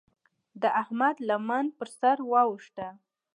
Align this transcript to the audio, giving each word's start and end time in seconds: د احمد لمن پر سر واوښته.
د 0.61 0.63
احمد 0.81 1.15
لمن 1.29 1.65
پر 1.77 1.87
سر 1.99 2.17
واوښته. 2.31 2.87